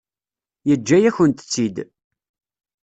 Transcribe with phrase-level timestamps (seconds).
[0.67, 1.77] Yeǧǧa-yakent-tt-id.